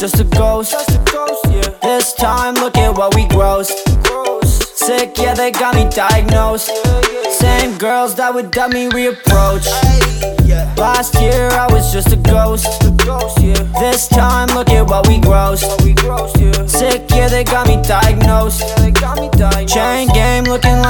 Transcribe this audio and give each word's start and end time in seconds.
just 0.00 0.20
a 0.20 0.24
ghost. 0.24 0.72
This 1.82 2.12
time, 2.14 2.54
look 2.54 2.76
at 2.76 2.96
what 2.96 3.12
we 3.16 3.24
grossed. 3.26 3.72
Sick, 4.76 5.18
yeah, 5.18 5.34
they 5.34 5.50
got 5.50 5.74
me 5.74 5.88
diagnosed. 5.90 6.70
Same 7.28 7.76
girls 7.78 8.14
that 8.14 8.32
would 8.32 8.52
dumb 8.52 8.70
me 8.70 8.88
reapproach. 8.88 9.66
Last 10.76 11.20
year, 11.20 11.48
I 11.50 11.66
was 11.72 11.92
just 11.92 12.12
a 12.12 12.16
ghost. 12.16 12.66
This 13.80 14.06
time, 14.06 14.48
look 14.54 14.70
at 14.70 14.86
what 14.86 15.08
we 15.08 15.18
grossed. 15.18 16.68
Sick, 16.68 17.10
yeah, 17.10 17.28
they 17.28 17.42
got 17.42 17.66
me 17.66 17.82
diagnosed. 17.82 18.62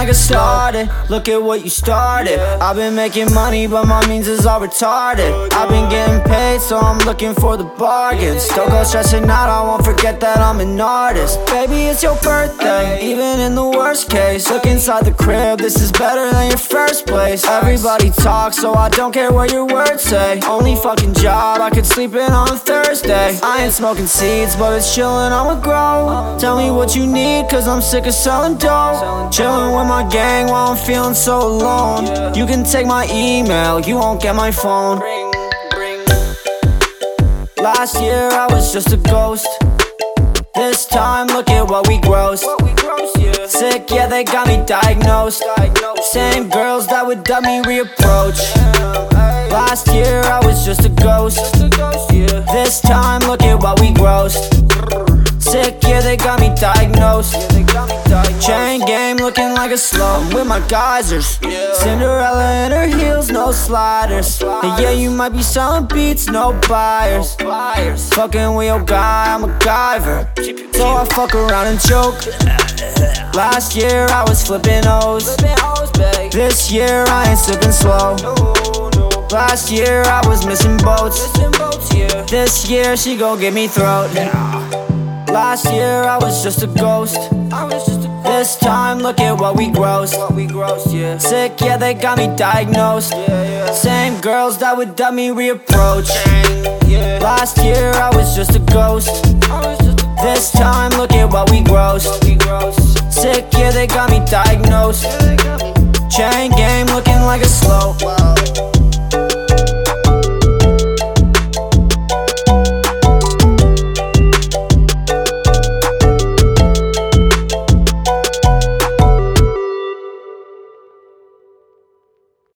Chain 0.00 0.06
game 0.06 0.08
looking 0.08 0.08
like 0.08 0.08
a 0.08 0.14
started. 0.14 1.10
Look 1.10 1.28
at 1.28 1.42
what 1.42 1.62
you 1.62 1.70
started. 1.70 2.38
I've 2.60 2.76
been 2.76 2.94
making 2.94 3.32
money, 3.34 3.66
but 3.66 3.86
my 3.86 4.06
means 4.08 4.28
is 4.28 4.46
all 4.46 4.60
retarded. 4.60 5.52
I've 5.52 5.68
been 5.68 5.88
getting 5.90 6.22
paid, 6.24 6.60
so 6.60 6.78
I'm 6.78 6.98
looking 7.06 7.34
for 7.34 7.56
the 7.56 7.64
bargains. 7.64 8.48
Don't 8.48 8.68
go 8.70 8.82
stressing 8.84 9.24
out, 9.24 9.48
I 9.48 9.62
won't 9.62 9.84
forget 9.84 10.20
that 10.20 10.38
I'm 10.38 10.60
an 10.60 10.80
artist. 10.80 11.38
Baby, 11.46 11.88
it's 11.90 12.02
your 12.02 12.16
birthday, 12.22 13.00
even 13.02 13.40
in 13.40 13.54
the 13.54 13.68
worst 13.68 14.10
case. 14.10 14.48
Look 14.50 14.66
inside 14.66 15.04
the 15.04 15.12
crib, 15.12 15.58
this 15.58 15.80
is 15.80 15.92
better 15.92 16.30
than 16.30 16.48
your 16.48 16.58
first 16.58 17.06
place. 17.06 17.44
Everybody 17.44 18.10
talks, 18.10 18.56
so 18.56 18.74
I 18.74 18.88
don't 18.88 19.12
care 19.12 19.32
what 19.32 19.52
your 19.52 19.66
words 19.66 20.02
say. 20.02 20.40
Only 20.46 20.76
fucking 20.76 21.14
job 21.14 21.60
I 21.60 21.70
could 21.70 21.86
sleep 21.86 22.14
in 22.14 22.32
on 22.32 22.48
a 22.52 22.56
Thursday. 22.56 23.38
I 23.42 23.64
ain't 23.64 23.72
smoking 23.72 24.06
seeds, 24.06 24.56
but 24.56 24.76
it's 24.76 24.96
chillin', 24.96 25.32
I'ma 25.32 25.60
grow. 25.60 26.08
Uh-huh. 26.08 26.38
Tell 26.38 26.56
me 26.56 26.70
what 26.70 26.96
you 26.96 27.06
need, 27.06 27.48
cause 27.50 27.66
I'm 27.68 27.82
sick 27.82 28.06
of 28.06 28.14
selling 28.14 28.56
dope. 28.56 29.32
Chillin' 29.32 29.76
with 29.76 29.89
my 29.90 30.08
gang 30.08 30.46
while 30.46 30.68
I'm 30.70 30.76
feeling 30.76 31.14
so 31.14 31.36
alone. 31.44 32.32
You 32.32 32.46
can 32.46 32.62
take 32.62 32.86
my 32.86 33.08
email, 33.10 33.80
you 33.80 33.96
won't 33.96 34.22
get 34.22 34.36
my 34.36 34.52
phone. 34.52 35.00
Last 37.58 38.00
year 38.00 38.28
I 38.30 38.46
was 38.50 38.72
just 38.72 38.92
a 38.92 38.96
ghost. 38.96 39.48
This 40.54 40.86
time, 40.86 41.26
look 41.26 41.50
at 41.50 41.68
what 41.68 41.88
we 41.88 41.98
grossed. 41.98 42.46
Sick, 43.48 43.90
yeah, 43.90 44.06
they 44.06 44.22
got 44.22 44.46
me 44.46 44.62
diagnosed. 44.64 45.42
Same 46.12 46.48
girls 46.48 46.86
that 46.86 47.04
would 47.04 47.24
dumb 47.24 47.42
me 47.42 47.60
reapproach. 47.62 48.40
Last 49.50 49.88
year 49.88 50.22
I 50.22 50.40
was 50.46 50.64
just 50.64 50.84
a 50.84 50.88
ghost. 50.88 51.40
This 52.52 52.80
time, 52.80 53.22
look 53.22 53.42
at 53.42 53.60
what 53.60 53.80
we 53.80 53.90
grossed. 53.90 54.54
Sick, 55.42 55.82
yeah, 55.82 56.00
they 56.00 56.16
got 56.16 56.38
me 56.38 56.54
diagnosed. 56.54 57.49
Chain 58.40 58.84
game 58.86 59.18
looking 59.18 59.52
like 59.54 59.70
a 59.70 59.78
slow. 59.78 60.20
I'm 60.20 60.34
with 60.34 60.46
my 60.46 60.58
geysers. 60.66 61.38
Cinderella 61.78 62.66
in 62.66 62.72
her 62.72 62.88
heels, 62.88 63.30
no 63.30 63.52
sliders. 63.52 64.42
And 64.42 64.82
yeah, 64.82 64.90
you 64.90 65.10
might 65.10 65.28
be 65.28 65.42
selling 65.42 65.86
beats, 65.86 66.26
no 66.26 66.58
buyers. 66.68 67.36
Fucking 68.14 68.54
with 68.54 68.66
your 68.66 68.82
guy, 68.82 69.32
I'm 69.32 69.44
a 69.44 69.58
giver. 69.60 70.28
So 70.72 70.88
I 70.88 71.04
fuck 71.14 71.36
around 71.36 71.68
and 71.68 71.80
choke. 71.80 72.16
Last 73.32 73.76
year 73.76 74.06
I 74.10 74.24
was 74.26 74.44
flipping 74.44 74.82
O's. 74.86 75.36
This 76.32 76.72
year 76.72 77.04
I 77.06 77.30
ain't 77.30 77.38
sipping 77.38 77.70
slow. 77.70 78.16
Last 79.30 79.70
year 79.70 80.02
I 80.06 80.26
was 80.26 80.44
missing 80.44 80.76
boats. 80.78 81.30
This 82.28 82.68
year 82.68 82.96
she 82.96 83.16
gon' 83.16 83.38
get 83.38 83.54
me 83.54 83.68
throat. 83.68 84.10
Last 85.30 85.72
year 85.72 86.02
I 86.02 86.18
was 86.18 86.42
just 86.42 86.64
a 86.64 86.66
ghost. 86.66 87.16
This 88.40 88.56
time 88.56 89.00
look 89.00 89.20
at 89.20 89.38
what 89.38 89.54
we 89.54 89.68
grossed. 89.68 91.20
Sick, 91.20 91.60
yeah, 91.60 91.76
they 91.76 91.92
got 91.92 92.16
me 92.16 92.34
diagnosed. 92.38 93.10
Same 93.74 94.18
girls 94.22 94.56
that 94.60 94.74
would 94.78 94.96
dumb 94.96 95.16
me 95.16 95.28
reapproach. 95.28 96.08
Last 97.20 97.58
year 97.58 97.92
I 97.92 98.08
was 98.16 98.34
just 98.34 98.56
a 98.56 98.60
ghost. 98.60 99.24
This 100.22 100.52
time 100.52 100.90
look 100.92 101.12
at 101.12 101.30
what 101.30 101.50
we 101.50 101.60
grossed. 101.60 103.12
Sick, 103.12 103.44
yeah, 103.52 103.72
they 103.72 103.86
got 103.86 104.08
me 104.10 104.24
diagnosed. 104.24 105.04
Chain 106.10 106.50
game 106.52 106.86
looking 106.86 107.20
like 107.20 107.42
a 107.42 107.44
slow. 107.44 107.94